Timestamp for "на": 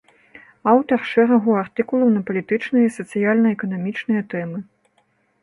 2.15-2.21